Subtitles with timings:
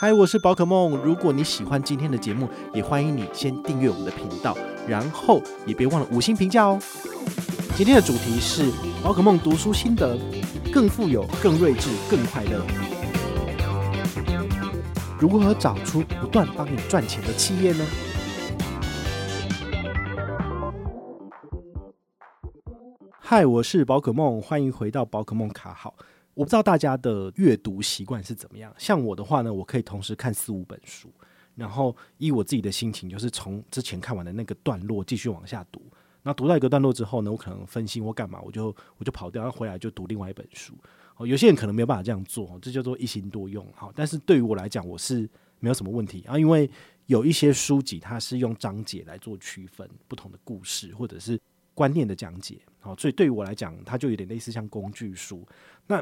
[0.00, 0.96] 嗨，我是宝可梦。
[0.98, 6.78] 如果你喜欢今天的节目，也欢迎你先订阅我们的频道，然后也别忘了五星评价哦。
[7.76, 8.70] 今天的主题是
[9.02, 10.16] 宝可梦读书心得：
[10.72, 12.64] 更富有、更睿智、更快乐。
[15.18, 17.84] 如何找出不断帮你赚钱的企业呢？
[23.18, 25.92] 嗨，我是宝可梦，欢迎回到宝可梦卡号。
[26.38, 31.10] 我不知道大家的阅读习惯是怎么样，像我的话呢，我可以同时看四五本书，
[31.56, 35.82] 然后以我自己的心情，就是从之前看完的那个段落继续往下读。
[36.22, 38.66] 那读到一个段落之后呢，我可能分心或干嘛，我就
[38.98, 40.74] 我就跑掉，然后回来就读另外一本书。
[41.16, 43.66] 哦，有些人可能没有办法这样做，这叫做一心多用。
[43.74, 46.70] 好，但是对于我来讲，我是没有什么问题啊，因为
[47.06, 51.36] 有一些书籍它是用章节来做区分不同的故事或者是
[51.74, 52.60] 观念的讲解。
[52.78, 55.44] 好，所以对于我来讲，它就有点类似像工具书。
[55.88, 56.00] 那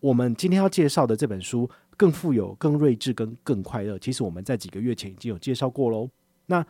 [0.00, 1.66] 我们今天要介绍的这本书
[1.96, 6.08] 《更富有、更睿智、跟更快乐》，其实我们在几个月前已经有介绍过喽。
[6.46, 6.64] 那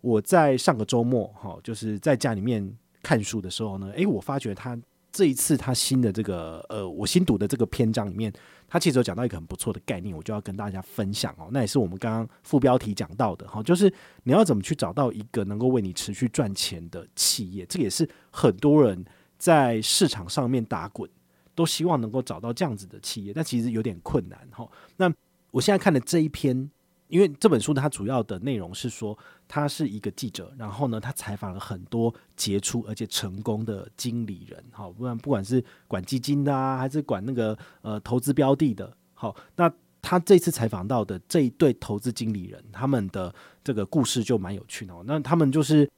[0.00, 4.78] 我在上个周末哈，就是在家里面看书的时候呢，诶，我发觉他
[5.12, 8.32] 这一次他新的这个呃，我新读的这个篇章里面，
[8.66, 11.48] 他其实有讲到一个很不错的概念，我就要跟大家分享哦。
[11.52, 13.90] 那也是我们刚刚副标题讲到的哈，就是
[14.24, 19.04] 你要怎么去找到一个能够为你持续赚钱的企业，这也是很多人
[19.38, 21.08] 在市场上面打滚。
[21.54, 24.68] 都希望能够找到这样子的企业，但其实有点困难哈。
[24.96, 25.12] 那
[25.50, 26.68] 我现在看的这一篇，
[27.08, 29.16] 因为这本书它主要的内容是说，
[29.46, 43.32] 他是一个记者，然后呢，他采访了很多杰出而且成功的经理人，好，不管不管是管基金的啊，还是管那个呃投资标的的，好，那他这次采访到的这一对投资经理人，他们的
[43.62, 44.94] 这个故事就蛮有趣的。
[45.04, 45.88] 那他们就是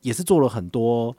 [0.00, 1.16] 也是做了很多。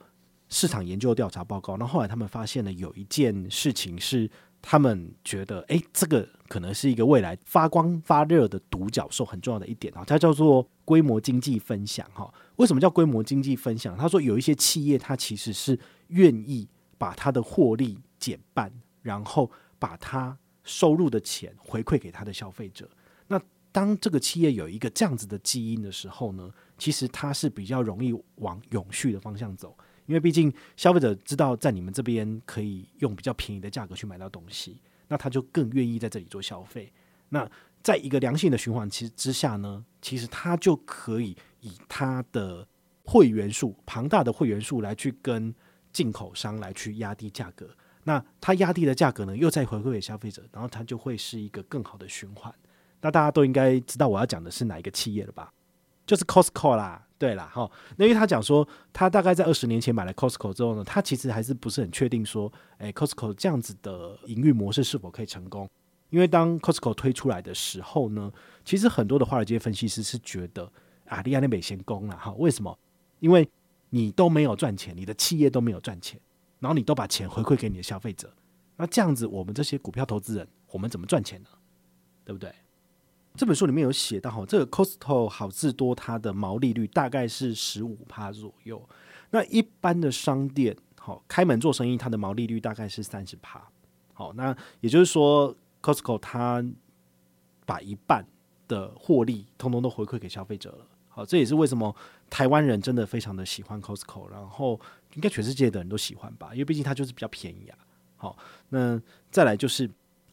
[0.49, 4.29] 市场研究调查报告，那后，后来他们发现了有一件事情是
[4.61, 12.33] 他们觉得，诶，这个可能是一个未来发光发热的独角兽，很重要的一点啊，它叫做规模经济分享哈。
[12.55, 13.97] 为什么叫规模经济分享？
[13.97, 15.77] 他说有一些企业，它其实是
[16.07, 16.67] 愿意
[16.97, 22.89] 把它的获利减半，然后把它收入的钱回馈给它的消费者。
[23.27, 23.39] 那
[23.71, 29.77] 当这个企业有一个这样子的基因的时候呢，其实它是比较容易往永续的方向走。
[30.07, 36.91] 因为毕竟消费者知道在你们这边可以用比较便宜的价格去买到东西，那他就更愿意在这里做消费。
[37.29, 37.49] 那
[37.83, 42.67] 在一个良性的循环其实之下呢，其实他就可以以他的
[43.03, 45.53] 会员数庞大的会员数来去跟
[45.93, 47.69] 进口商来去压低价格。
[48.03, 52.53] 那他压低的价格呢，又再回馈给消费者，然后他就会是一个更好的循环。
[53.01, 55.53] 那大家都应该知道我要讲的是哪一个企业了吧？
[56.07, 57.03] 就是 Costco 啦。
[57.19, 65.67] 对啦，哈，那因为他讲说，他大概在二十年前买了 Costco 之后呢，他其实还是不是很确定说，诶，Costco 这样子的营运模式是否可以成功？
[66.11, 68.31] 因为当 Costco 推出来的时候呢，
[68.63, 70.71] 其实很多的华尔街分析师是觉得
[71.07, 72.77] 啊，利亚那美先攻了哈，为什么？
[73.19, 73.49] 因为
[73.89, 76.19] 你都没有赚钱，你的企业都没有赚钱，
[76.59, 78.31] 然后你都把钱回馈给你的消费者，
[78.75, 81.49] 那这样子我们这些股票投资人，我们怎么赚钱呢？
[82.23, 82.53] 对不对？
[83.37, 88.83] 这本书里面有写到哈，这个 Costco 好市多它的毛利率大概是十五趴左右。
[89.29, 93.63] 那一般的商店，好开门做生意，它的毛利率大概是三十趴。
[94.13, 96.65] 好，那也就是说，Costco 它
[97.63, 98.25] 把一半
[98.67, 100.87] 的获利通通都回馈给消费者了。
[101.07, 101.95] 好，这也是为什么
[102.31, 104.79] 台湾人真的非常的喜欢 Costco，然后
[105.13, 107.77] 应该全世界的人都喜欢吧，因为毕竟它就是比较便宜啊。
[108.15, 108.35] 好，
[108.69, 108.99] 那
[109.29, 109.87] 再来就是。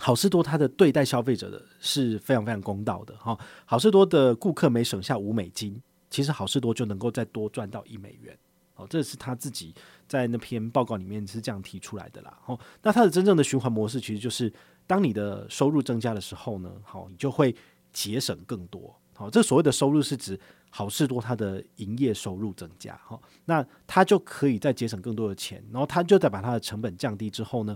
[0.04, 3.34] 好事多它的对待消费者的是非常非常公道的哈。
[3.64, 8.36] 好事多的顾客每省下五美金，其实好事多就能够再多赚到一美元。
[8.74, 9.74] 哦，这是他自己
[10.06, 12.38] 在那篇报告里面是这样提出来的啦。
[12.44, 14.52] 哦，那它的真正的循环模式其实就是，
[14.86, 17.56] 当你的收入增加的时候呢，好，你就会
[17.90, 18.94] 节省更多。
[19.14, 20.38] 好，这所谓的收入是指
[20.68, 22.94] 好事多它的营业收入增加。
[23.06, 27.74] 哈，那它就可以再节省更多的钱，然后它就再把它的成本降低之后呢，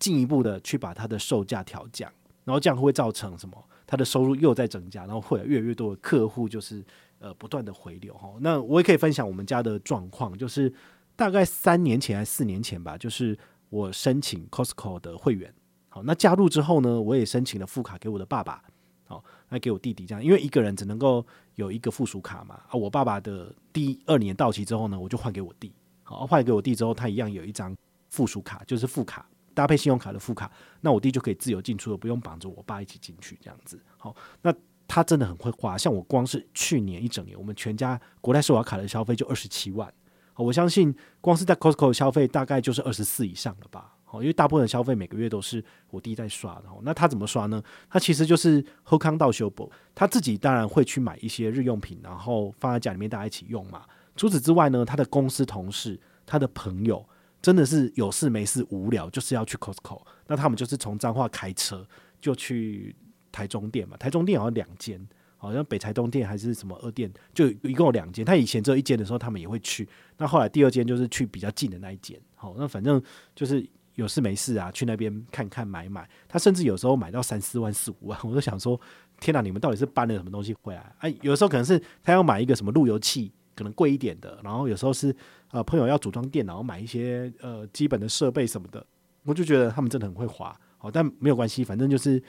[0.00, 2.10] 进一步的去把它的售价调降，
[2.42, 3.64] 然后这样会造成什么？
[3.86, 6.84] 它的收入又在增加，然后会越来越多的客户就是
[7.18, 8.32] 呃不断的回流哈。
[8.40, 10.72] 那我也可以分享我们家的状况，就是
[11.16, 13.36] 大概三年前还是四年前吧，就是
[13.68, 15.52] 我申请 Costco 的会员，
[15.88, 18.62] 好，那加入之后呢，我也申请了副卡给我的爸爸，
[19.06, 21.26] 好，那给我弟弟这样，因为一个人只能够
[21.56, 22.54] 有一个附属卡嘛。
[22.68, 25.72] 啊，我爸爸的第二年到期之后呢，我就换给我弟，
[26.04, 27.76] 好，换给我弟之后，他一样有一张
[28.08, 29.26] 附属卡，就是副卡。
[29.54, 30.50] 搭配信用卡的副卡，
[30.80, 33.80] 那我弟就可以自由进出了，不用绑着我爸一起进去，这样子。
[33.96, 34.54] 好，那
[34.88, 39.92] 他真的很会花，像我光是去年一整年，我们全家国泰世华卡的消费就二十七万。
[40.36, 43.94] 我相信光是在 Costco 消费大概就是二十四以上了吧。
[44.06, 46.64] 哦，因为大部分的消费每个月都是我弟在刷的。
[46.82, 47.62] 那他怎么刷呢？
[47.88, 53.84] 他其实就是后康到修补，他自己当然会去买一些日用品，然后放在家里面大家一起用嘛。
[54.16, 57.06] 除此之外呢，他的公司同事、他的朋友，
[57.40, 60.02] 真的是有事没事无聊，就是要去 Costco。
[60.26, 61.86] 那他们就是从彰化开车
[62.20, 62.94] 就去
[63.32, 65.06] 台中店嘛，台中店好像两间。
[65.42, 68.22] 好像北台东店还是什么二店，就一共有两间。
[68.22, 69.88] 他以前只有一间的时候，他们也会去。
[70.18, 72.20] 那后来第二间就是去比较近的那一间。
[72.34, 73.02] 好，那反正
[73.34, 76.06] 就是有事没事啊，去那边看看买买。
[76.28, 78.78] 他甚至有时候买到三四万、四五万，我都想说：
[79.18, 80.94] 天哪，你们到底是搬了什么东西回来？
[80.98, 84.40] 哎，有时候可能是他要买一个什么路由器，可能贵一点的。
[84.42, 85.14] 然后有时候是
[85.50, 88.84] 呃朋友要组装电脑，买一些呃基本的设备什么的。
[89.24, 90.58] 我就觉得他们真的很会花。
[90.78, 92.22] 好，但没有关系，反正就是。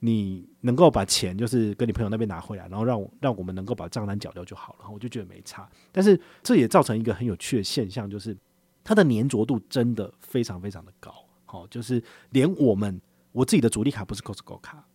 [0.00, 5.66] 你能够把钱就是跟你朋友那边拿回来，然后让让我们能够把账单缴掉就好了，我就觉得没差。
[5.90, 8.36] 但是这也造成一个很有趣的现象，就是
[8.84, 11.10] 它的粘着度真的非常非常的高。
[11.46, 13.00] 好，就是连我们
[13.32, 14.86] 我自己的主力卡不是 Costco 卡，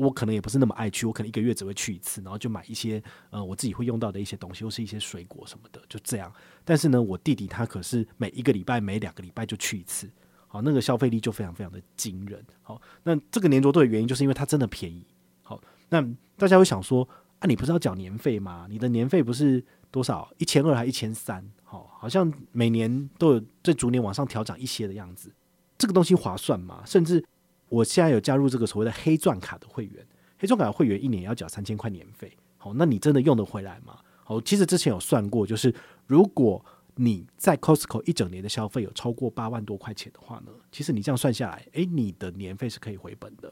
[0.00, 6.32] 我可能也不是那么爱去，我可能一个月只会去一次，然后就买一些呃我自己会用到的一些东西，或是一些水果什么的，就这样。
[6.64, 10.10] 但是呢，我弟弟他可是每一个礼拜、每两个礼拜就去一次。
[10.46, 12.44] 好，那个消费力就非常非常的惊人。
[12.62, 15.06] 好，那这个粘着度的原因就是因为它真的便宜。
[15.42, 15.60] 好，
[15.90, 16.04] 那
[16.36, 17.08] 大家会想说，
[17.38, 18.66] 啊，你不是要缴年费吗？
[18.68, 20.28] 你的年费不是多少？
[20.38, 21.48] 一千二还一千三？
[21.62, 25.32] 好，好像每年都有在逐年往上调涨一些的样子。
[25.78, 26.82] 这个东西划算吗？
[26.84, 27.24] 甚至
[27.70, 30.06] 我现在有加入这个所谓的黑钻卡的会员，
[30.38, 32.36] 黑钻卡的会员一年要缴三千块年费。
[32.58, 33.96] 好，那你真的用得回来吗？
[34.22, 35.74] 好，其实之前有算过，就是
[36.06, 36.62] 如果
[36.96, 43.50] 你在 Costco 一整年的消费有超过八万多块钱的话呢，其实你这样算下来，诶，你的年费是可以回本的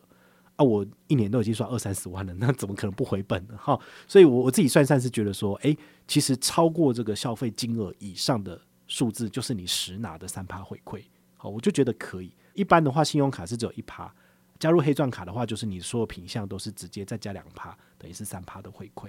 [0.57, 0.65] 啊！
[0.65, 3.57] 我一年都已经算二三十万了，那怎么可能不回本呢？
[3.57, 5.75] 哈，所以我我自己算算是觉得说，诶，
[6.07, 11.03] 其实超过这个消费金额以上的数字，就是你实拿的三趴回馈。
[11.37, 12.33] 好，我就觉得可以。
[12.59, 14.13] 一般的话，信用卡是只有一趴，
[14.59, 19.09] 加入黑钻卡的话，就是你所有品项都是直接再加两趴，等于是三趴的回馈。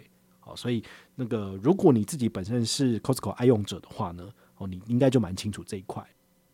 [0.55, 6.03] 所以，那个如果你自己本身是 Costco 爱用者的话呢，哦，你应该就蛮清楚这一块。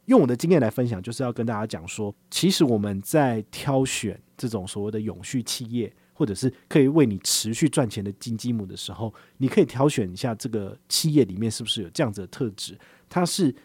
[0.05, 12.77] 用我的经验来分享，就是要跟大家讲说，其实我们在挑选这种所谓的永续企业，或者是可以为你持续赚钱的金鸡母的时候，你可以挑选一下这个企业里面是不是有这样子的特质。
[13.07, 13.55] 它是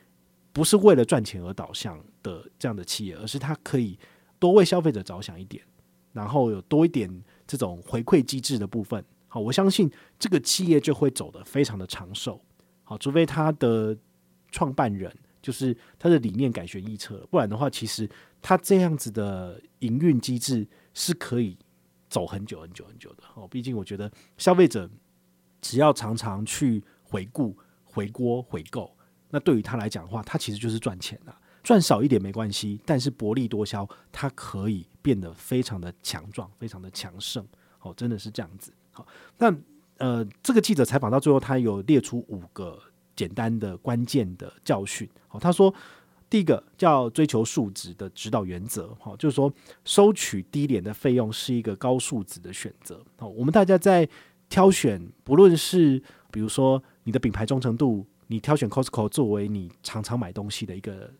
[0.52, 3.98] 不是为了赚钱而导向的这样的企业，而是它可以
[4.38, 5.62] 多为消费者着想一点，
[6.12, 9.04] 然后有多一点这种回馈机制的部分。
[9.28, 12.40] 好，我相信这个企业就会走得非常的长寿。
[12.82, 13.96] 好，除非他的
[14.50, 18.10] 创办人就是他的理念改弦易辙，不然的话，其实
[18.42, 21.56] 他这样子的营运机制是可以
[22.08, 23.22] 走很久很久很久的。
[23.34, 24.90] 哦，毕竟我觉得消费者
[25.60, 28.92] 只要常常去回顾、回锅、回购，
[29.30, 31.32] 那对于他来讲的话，他其实就是赚钱的。
[31.62, 37.46] 赚少一点没关系，但是薄利多销，它可以变得非常的强壮，非常的强盛。
[37.80, 38.72] 哦，真的是这样子。
[38.92, 39.06] 好，
[39.38, 39.54] 那
[39.96, 42.78] 呃，这个记者采访到最后，他有列出五个
[43.16, 45.08] 简单的关键的教训。
[45.28, 45.72] 好，他说，
[46.28, 49.52] 第一个叫追求数值的指导原则，好，就是说
[49.84, 53.02] 收取低廉的费用是一个高数值的选择。
[53.16, 54.08] 好，我们大家在
[54.48, 61.10] 挑选，不论是比如说你的品牌忠诚度，你挑选 Costco 作为你常常买东西的一个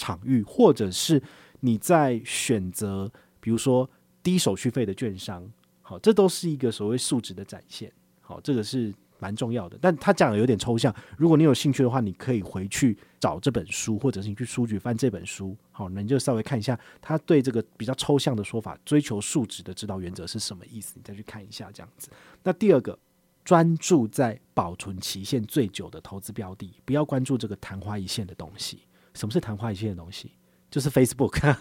[0.00, 1.22] 场域，或者是
[1.60, 3.88] 你在选择，比如说
[4.22, 5.46] 低手续费的券商。
[5.82, 7.92] 好，这都是一个所谓素质的展现。
[8.20, 10.94] 好，这个是蛮重要的，但他讲的有点抽象。
[11.18, 15.54] 如果你有兴趣的话，你可以回去找这本书，或者是你去书局翻这本书。
[15.72, 20.94] 好，那你就稍微看一下他对这个比较抽象的说法，追求数值的指导原则是什么意思？
[20.96, 22.08] 你再去看一下这样子。
[22.42, 22.96] 那第二个，
[23.44, 28.78] 专注在保存期限最久的投资标的，不要关注这个昙花一现的东西。
[29.14, 30.32] 什么是昙花一现的东西？
[30.70, 31.56] 就是 Facebook。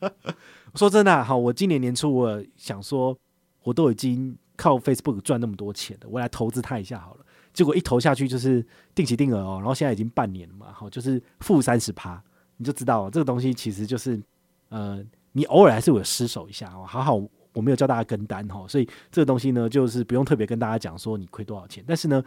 [0.74, 3.16] 说真的啊，好，我今年年初我想说。
[3.64, 7.24] 我都已经靠 Facebook 赚那么多钱了，我来投资它一下好了。
[7.54, 8.62] 结果一投下去就是
[8.94, 12.22] 定期定额哦，然后现在已经半年了嘛，好，就是负三十趴，
[12.58, 14.22] 你就知道这个东西其实就是，
[14.68, 15.02] 呃，
[15.32, 16.84] 你偶尔还是有失手一下哦。
[16.86, 17.18] 还好
[17.54, 21.82] 我没有叫大家跟单哈，所以这个东西呢，就是不用特别跟大家讲说你亏多少钱。
[21.86, 22.22] 但是呢，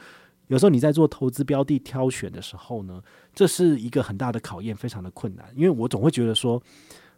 [0.48, 3.02] 有时候你在做投资标的挑选的时候呢，
[3.34, 5.46] 这是一个很大的考验，非常的困难。
[5.56, 6.62] 因为我总会觉得说，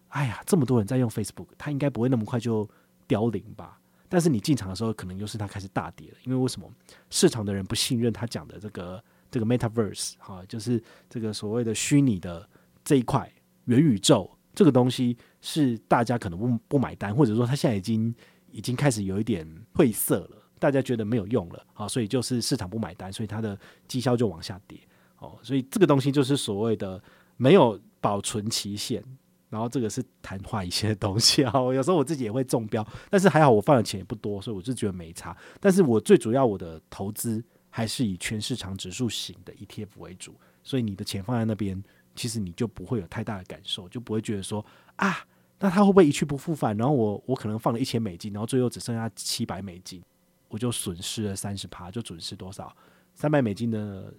[0.09, 2.67] 哎呀，这么多人在用 Facebook，它应该不会那么快就
[3.07, 3.79] 凋零吧。
[4.11, 6.67] 但是你进场的时候，可能又是它开始大跌了，因为为什么
[7.11, 12.49] 市场的人不信任他讲的这个这个 Metaverse 哈，就是这个所谓的虚拟的
[12.83, 13.31] 这一块
[13.65, 18.15] 元宇宙这个东西是大家可能不不买单，或者说它现在已经
[18.51, 24.77] 已经开始有一点褪色了，大家觉得没有用了啊，所以就是市场不买单，所以它的绩效就往下跌
[25.17, 27.01] 哦，所以这个东西就是所谓的
[27.37, 29.03] 没有保存期限，
[29.49, 31.51] 然后这个是昙花一现的东西啊。
[31.73, 35.35] 有时候我自己也会中标，但是还好我放的钱也不多，所以我就觉得没差。
[35.59, 41.81] 但是我最主要我的投资还是以全市场指数型的 ETF 为主，所以你的钱放在那边，
[42.15, 44.65] 其实你就不会有太大的感受，就不会觉得说
[44.97, 45.17] 啊，
[45.59, 46.75] 那它会不会一去不复返？
[46.77, 50.01] 然后我我可能放了一千美金，然后最后只剩下七百美金，
[50.49, 52.75] 我就损失了三十趴，就损失多少？
[53.13, 54.13] 三百美金的。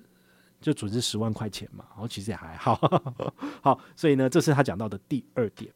[0.62, 2.74] 就损失十万块钱嘛，然后其实也还好，
[3.64, 5.72] 好，所以呢，这是他讲到的第二点。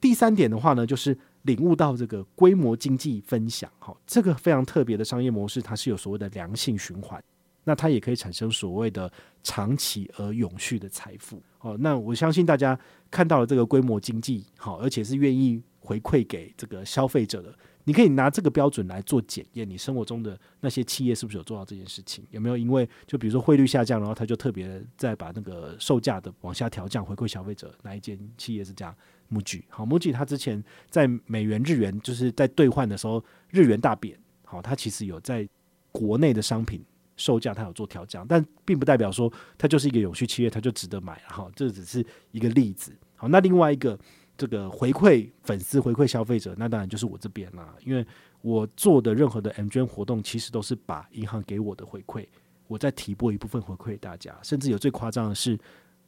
[0.00, 7.20] 第三点的话呢，就是领悟到这个规模经济分享，哈，这个非常特别的商业模式，它是有所谓的良性循环，
[7.64, 9.12] 那它也可以产生所谓的
[9.42, 11.42] 长期而永续的财富。
[11.58, 12.78] 哦，那我相信大家
[13.10, 17.52] 看到了这个规模经济，好，而且是愿意回馈给这个消费者的。
[17.88, 22.22] 你可以拿这个标准来做检验，你生活中的那些企业是不是有做到这件事情？
[22.30, 27.74] 有没有因为就比如说汇率下降，然后他就特别再把那个售价的往下调降，回馈消费者？
[27.82, 28.94] 哪一间企业是这样
[29.32, 35.48] ？MUJI 好，MUJI 他之前在美元日元就是在兑换的时候，日元大贬，好，他其实有在
[35.90, 36.84] 国内的商品
[37.16, 41.22] 售价他有做调降，但并不代表说它就是一个永续企业，它就值得买。
[41.26, 42.94] 好，这只是一个例子。
[43.16, 43.98] 好，那另外一个。
[44.38, 47.74] 这个回馈粉丝、回馈消费者，那当然就是我这边啦。
[47.84, 48.06] 因为
[48.40, 52.24] 我做的任何的 M 捐活动，其实都是把银行给我的回馈，
[52.68, 54.32] 我再提拨一部分回馈大家。
[54.44, 55.58] 甚至有最夸张的是，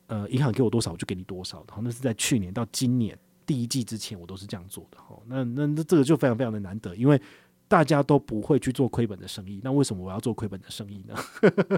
[0.06, 1.64] 呃，银行给我多少，我就给你多少。
[1.68, 4.98] 好，那是在去年到今年第一季之前，我都是这样做的。
[4.98, 7.20] 好，那那那这个就非常非常的难得，因为
[7.66, 9.60] 大家都不会去做亏本的生意。
[9.64, 11.16] 那为什么我要做亏本的生意呢？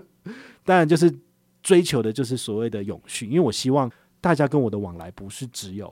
[0.65, 1.11] 当然就是
[1.63, 3.91] 追求的就是所谓的永续，因为我希望
[4.21, 5.91] 大家跟我的往来不是只有。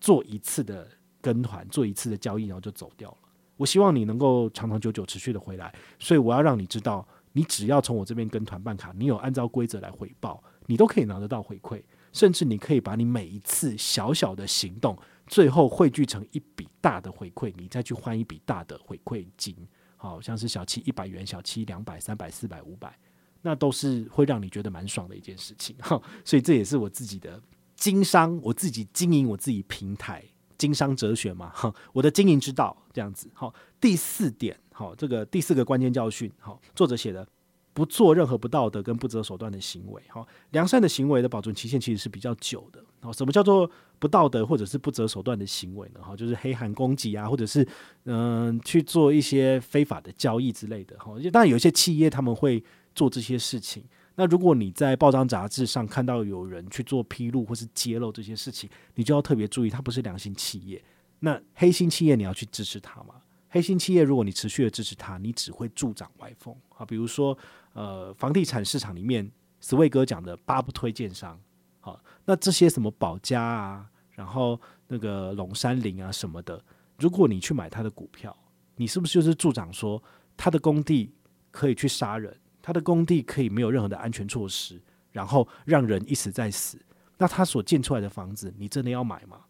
[0.00, 0.88] 做一次的
[1.20, 3.16] 跟团，做一次的交易，然后就走掉了。
[3.56, 19.54] 我希望你能够长长久久持续的回来，所以我要让你知道，你只要从我这边跟团办卡，你有按照规则来回报，你都可以拿得到回馈，甚至你可以把你每一次小小的行动，最后汇聚成一笔大的回馈，你再去换一笔大的回馈金，
[19.98, 22.98] 好像是小七一百元，小七两百、三百、四百、五百，
[23.42, 25.76] 那都是会让你觉得蛮爽的一件事情。
[25.80, 27.38] 哈，所以这也是我自己的。
[27.80, 30.22] 经商，我自己经营我自己平台，
[30.58, 33.30] 经商哲学嘛，哈， 我的经营之道这样子。
[33.32, 37.26] 好，第四点，好，这个第四个关键教训，好，作者写的，
[37.72, 40.02] 不做任何不道德跟不择手段的行为。
[40.08, 42.84] 好，良善的行为的保存期限其实是比较久的。
[43.00, 43.68] 好，什么叫做
[43.98, 46.00] 不道德或者是不择手段的行为呢？
[46.02, 47.66] 好，就是黑函攻击啊，或者是
[48.04, 50.94] 嗯、去做一些非法的交易之类的。
[50.98, 52.62] 好，当然有一些企业他们会
[52.94, 53.82] 做这些事情。
[54.14, 60.82] 那如果你在报章杂志上看到有人去做披露或是揭露这些事情，你就要特别注意，它不是良心企业。
[61.20, 63.14] 那黑心企业你要去支持它吗？
[63.48, 66.84] 黑心企业如果你持续的支持它，你只会助长歪风啊。
[66.84, 67.36] 比如说，
[67.72, 71.40] 呃，房地产市场里面，斯威哥讲的八不推荐商，
[71.80, 76.62] 好，那这些什么保家啊，然后那个龙山林啊什么的，
[76.98, 78.36] 如果你去买他的股票，
[78.76, 80.02] 你是不是就是助长说
[80.36, 81.12] 他的工地
[81.50, 82.36] 可以去杀人？
[82.70, 86.78] 他的工地可以没有任何的安全措施，然后让人一死再死。
[87.18, 89.40] 那他所建出来的房子，你真的要买吗？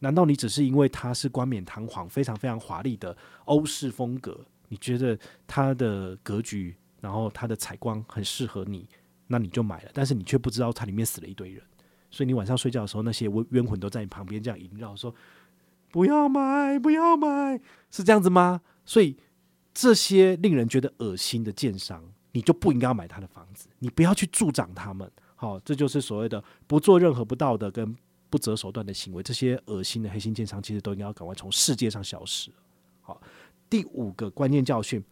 [0.00, 5.16] 难道你只是因为它是冠冕堂皇、非常非常华丽的欧式风格，你觉得
[5.46, 8.88] 它的格局，然后它的采光很适合你，
[9.28, 9.90] 那你就买了？
[9.94, 11.62] 但是你却不知道它里面死了一堆人，
[12.10, 15.14] 所以你晚上睡觉的时候，那些冤魂都在你旁边这样萦绕，说
[15.92, 17.60] 不要买，不要买，
[17.92, 18.62] 是这样子吗？
[18.84, 19.16] 所以
[19.72, 22.12] 这些令人觉得恶心的建商。
[22.32, 25.10] 你就不应该买他的房子，你不要去助长他们。
[25.34, 27.96] 好，这就是所谓的不做任何不道德跟
[28.28, 29.22] 不择手段的行为。
[29.22, 32.50] 这些恶心的黑心奸商，其实都应该要赶快从世界上消失。
[33.00, 33.20] 好，
[33.68, 35.02] 第五个关键教训，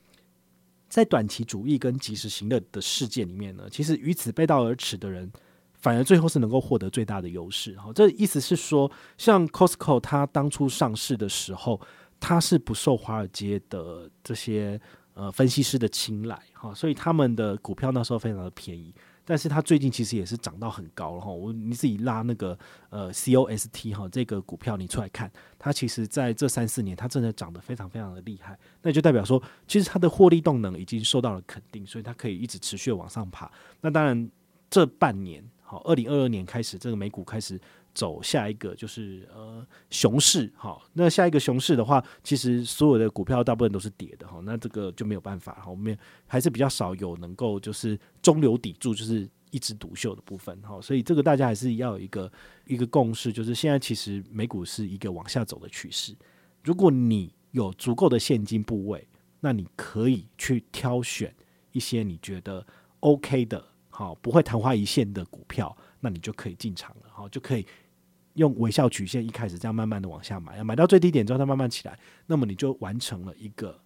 [0.89, 5.33] 在短期主义跟及时行乐的世界里面呢，其实与此背道而驰的人，
[5.73, 7.75] 反而最后是能够获得最大的优势。
[7.79, 11.81] 好，这意思是说，像 Costco 它当初上市的时候，
[12.21, 14.81] 它是不受华尔街的这些。
[15.19, 18.95] 呃，分析师的青睐，哈，所以他们的股票那时候非常的便宜，
[19.25, 21.29] 但是它最近其实也是涨到很高了哈。
[21.29, 22.57] 我你自己拉那个
[22.91, 33.51] 呃 COST 哈这个股票你出来看，它其实在这三四年它真的涨得非常非常的厉害，那就代表说其实它的获利动能已经受到了肯定，所以它可以一直持续往上爬。
[33.81, 34.31] 那当然
[34.71, 37.61] 这半年，好，二零二二年开始这个美股开始。
[37.99, 52.31] 走下一个就是呃熊市，好，那下一个熊市的话，其实所有的股票大部分都是跌的哈，那这个就没有办法哈，我们还是比较少有能够就是中流砥柱，就是一枝独秀的部分哈，所以这个大家还是要有一个
[52.67, 56.15] 一个共识，就是现在其实美股是一个往下走的趋势，
[56.63, 59.09] 如果你有足够的现金部位，
[59.41, 61.35] 那你可以去挑选
[61.73, 62.65] 一些你觉得
[63.01, 67.67] OK 的，好，不会昙花一现的股票，那你就可以进场了，好，就可以。
[68.39, 73.79] 用微笑曲线一开始这样慢慢的往下买，要买到最低点之后它慢慢起来，那么你就完成了一个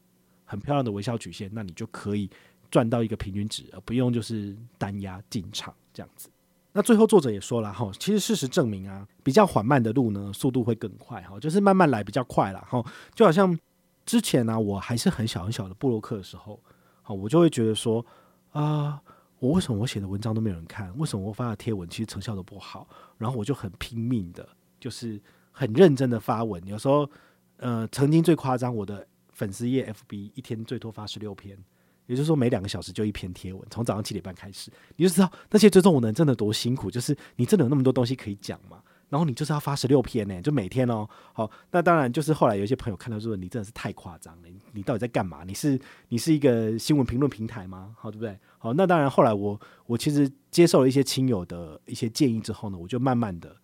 [0.45, 2.31] 很漂亮的微笑曲线，那你就可以
[2.71, 6.29] 赚到一个平均值，而不用就是单压进场这样子。
[6.75, 12.83] 那最后作者也说了哈，其实事实证明啊，比较缓慢的路呢，速度会更快哈，就是慢慢来比较快了哈。
[13.15, 13.59] 就好像
[14.07, 16.59] 之前呢、我还是很小很小的布洛克的时候，
[17.03, 18.05] 好，我就会觉得说
[18.53, 19.01] 啊，
[19.43, 20.97] 我为什么我写的文章都没有人看？
[20.97, 22.87] 为什么我发的贴文其实成效都不好？
[23.19, 25.21] 然后我就很拼命的，就是
[25.51, 26.65] 很认真的发文。
[26.65, 27.11] 有时候，
[27.57, 31.59] 呃，曾经最夸张，我的粉丝页 FB 一天最多发十六篇。
[32.07, 36.89] 也就是说，每两个小时就一篇贴文，从早上七点半开始，你就知道那些追踪我的人真的多辛苦。
[36.89, 38.81] 就是你真的有那么多东西可以讲吗？
[39.13, 41.07] 然后你就是要发十六篇呢，就每天哦。
[41.35, 45.45] 好，那当然就是后来有一些朋友看到说，你真的是太夸张了，你到底在干嘛？
[45.45, 45.79] 你是
[46.09, 47.95] 你是一个新闻评论平台吗？
[47.99, 48.39] 好，对不对？
[48.57, 53.55] 好，那当然后来我我其实接受了一些亲友的一些建议之后呢，我就慢慢的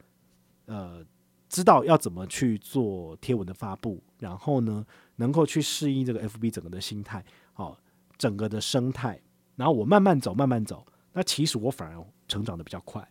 [0.67, 1.03] 呃
[1.49, 4.85] 知道要怎么去做贴文的发布，然后呢
[5.17, 7.25] 能够去适应这个 FB 整个的心态，
[7.55, 7.79] 好。
[8.19, 9.17] 整个的生态，
[9.55, 10.85] 然后我慢慢走，慢慢走。
[11.13, 13.09] 那其实我反而成长的比较快。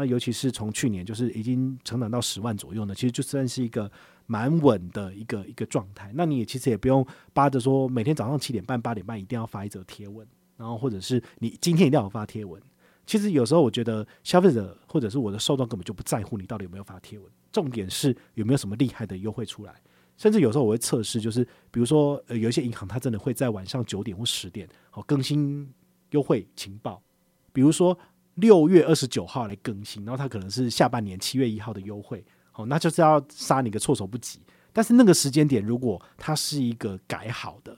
[0.00, 3.92] 那尤其是从去年，就是已经成长到十万左右呢，其实就算是一个
[4.24, 6.10] 蛮稳的一个一个状态。
[6.14, 10.26] 那你也其实也不用扒着说每天早上七点半、八点半一定要发一则贴文，
[10.56, 12.58] 然后或者是你今天一定要发贴文。
[13.04, 19.74] 其实有时候我觉得消费者或者是我的受众根本就不在乎你到底有没有发贴文，重点是有没有什么厉害的优惠出来。
[20.16, 25.70] 甚至有时候我会测试，就是比如说，呃，有一些银行它真的会在晚上九点或十点，好更新
[26.10, 27.02] 优惠情报。
[27.52, 27.98] 比如说
[28.40, 34.40] 六月二十九号来更新，然后它可能是下半年七月一号的优惠，好，那就是要杀你个措手不及。
[34.72, 37.76] 但是那个时间点，如果它是一个改好的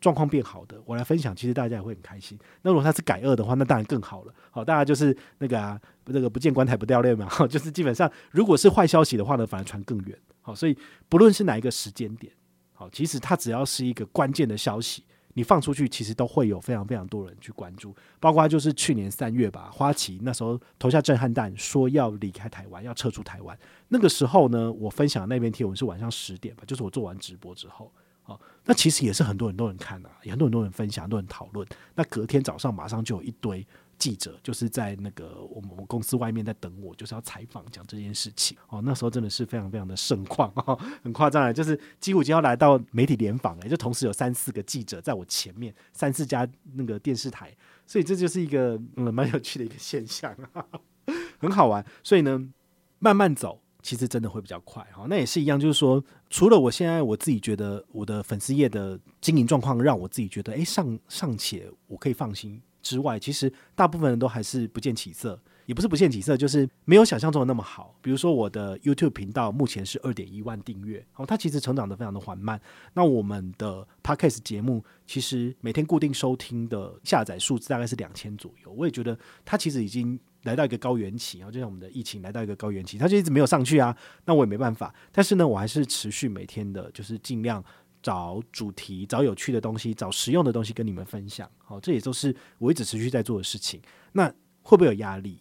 [0.00, 2.38] 状况变好的，我来分享，其实大家也会很开心。
[2.62, 4.34] 那如果它是改恶的话，那当然更好了。
[4.50, 10.18] 好，大家就是那个啊，那个不见棺材不掉泪嘛， 就是基本上如果是坏消息的话呢，反而传更远。
[10.40, 10.74] 好，所以
[11.10, 12.32] 不论是哪一个时间点，
[12.72, 17.94] 好，其实它只要是一个关键的消息，你放出去，其实都会有非常非常多人去关注。
[18.18, 23.58] 包括就是去年三月吧，花旗那时候投下震撼弹，说要离开台湾，要撤出台湾。
[23.88, 27.92] 那个时候呢，我分享那篇贴文是晚上十点吧，就是我做完直播之后，
[28.24, 31.66] 啊，那其实也是很多很多人看啊，也很多很多人分享，很多人讨论。
[31.94, 33.66] 那隔天早上马上就有一堆。
[34.00, 38.80] 记者就是在那个我们公司外面在等我，就是要采访讲这件事情哦。
[38.82, 47.54] 那时候真的是非常非常的盛况哦，很夸张啊，就是几乎就要来到媒体联访了，就同时有三四个记者在我前面，三四家那个电视台，
[47.86, 50.64] 所以这就是一个嗯蛮有趣的一个现象啊，
[51.38, 51.84] 很好玩。
[52.02, 52.42] 所以呢，
[53.00, 55.06] 慢慢走其实真的会比较快哈。
[55.10, 62.62] 那也是一样，就是说，除了我现在我自己觉得我的粉丝业的经营状况让我自己觉得哎尚尚且我可以放心。
[62.82, 67.94] 之外，其实大部分人都还是不见起色，也不是不见起色，就是没有想象中的那么好。
[68.00, 72.60] 比如说，我的 YouTube 频道目前是二点一万订阅，哦，它其实成长得非常的缓慢。
[72.94, 78.72] 那我们的 Podcast 节目，其实每天固定收听的下载数字大概是两千左右。
[78.72, 83.96] 我也觉得它其实已经来到一个高原期，然后就像我们的疫情来到一个高原期，它就一直没有上去啊。
[84.24, 87.62] 那我也没办法，但是呢，我还是持续每天的，就是尽量。
[88.02, 91.50] 找主题，找有趣的东西，找实用的东西跟你们分享。
[91.58, 93.80] 好，这也都是我一直持续在做的事情。
[94.12, 94.28] 那
[94.62, 95.40] 会不会有压力？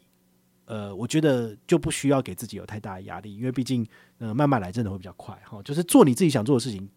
[0.65, 3.85] 呃，我觉得就不需要给自己有太大的压力，因为毕竟，
[4.19, 5.35] 呃，慢慢来真的会比较快。
[5.43, 6.87] 哈，就是做你自己想做的事情，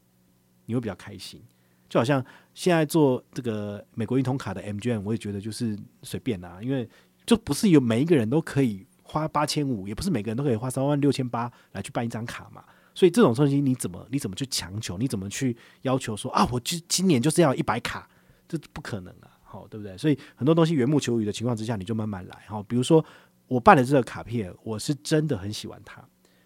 [0.66, 1.42] 你会比较开心。
[1.88, 6.88] 就好像现在做这个美国运通卡的 MGM，我也觉得就是随便啊，因为
[7.25, 12.64] 就不是有每一个人都可以花八千五，也不是每个人都可以花三万六千八来去办一张卡嘛。
[12.94, 14.98] 所以这种东西你怎么你怎么去强求？
[14.98, 16.46] 你怎么去要求说啊？
[16.52, 18.09] 我今今年就是要一百卡，
[18.48, 19.31] 这不可能啊！
[19.42, 19.96] 好，对不对？
[19.96, 22.44] 所以很多东西缘木求鱼的情况之下，你就慢慢来。
[22.46, 23.05] 好，比如说
[23.46, 26.02] 我办的这个卡片，我是真的很喜欢它，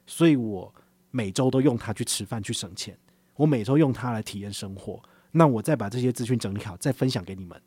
[0.07, 0.73] 所以我
[1.11, 2.99] 每周都用它去吃饭去省钱，
[3.35, 5.03] 我每周用它来体验生活。
[5.33, 7.61] 那我再把这些资讯整理好，再分享给你们。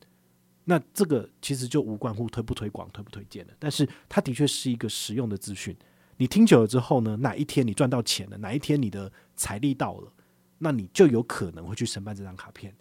[0.66, 5.76] 那这个其实就无关乎推不推广、推不推荐的，但是它的确是一个实用的资讯。
[6.20, 10.12] 你听久了之后呢，哪一天你赚到钱了，哪一天你的财力到了，
[10.58, 12.76] 那你就有可能会去申办这张卡片。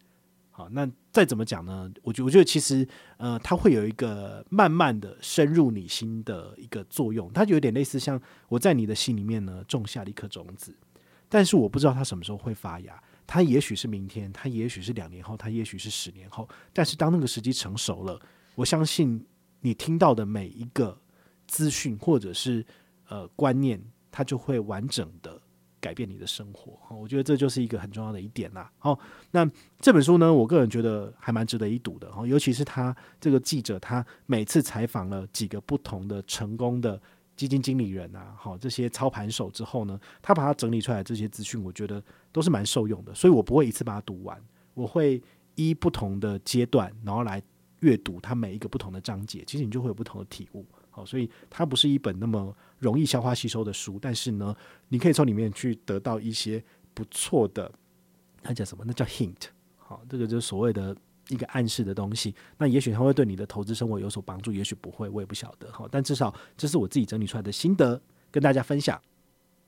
[0.51, 1.88] 好，那再怎么讲呢？
[2.03, 2.85] 我觉我觉得其实
[3.16, 10.74] 呃，它会有一个慢慢的深入你心的一个作用，它就有点类似像我在你的心里面呢种下了一颗种子，
[11.29, 18.20] 但是我不知道它什么时候会发芽，它也许是明天，它也许是两年后，它也许是十年后，但是当那个时机成熟了，
[18.57, 19.24] 我相信
[19.61, 21.01] 你听到的每一个
[21.46, 22.66] 资讯或者是。
[23.09, 25.40] 呃，观念它就会完整的
[25.81, 28.71] 改变你的生活，我觉得这就是一个很重要的一点啦。
[28.79, 28.99] 好，
[29.31, 29.49] 那
[29.81, 32.11] 这本书呢，我个人觉得还蛮值得一读的。
[32.27, 37.01] 尤其是他这个记者，他每次采访了几个不同的成功的
[37.37, 44.37] 基金经理人啊，好这些操盘手之后呢，他把它整理出来这些资讯，我觉得都是蛮受用的，所以我不会一次把它读完，
[44.75, 45.23] 我会
[45.55, 47.40] 依不同的阶段，然后来
[47.81, 50.66] 阅读它每一个不同的章节，其实你就会有不同的体悟。
[50.98, 54.54] 哦，所以它不是一本那么容易消化吸收的书，但是呢，
[54.88, 57.70] 你可以从里面去得到一些不错的，
[58.42, 58.84] 那叫什么？
[58.87, 59.46] 那叫 hint。
[59.76, 60.96] 好，这个就是所谓的。
[61.28, 65.70] 一个暗示的东西，那也许它会对你的投资生活有所帮助，也许不会，我也不晓得。
[65.70, 68.98] 好，但至少这是我自己整理出来的心得，跟大家分享。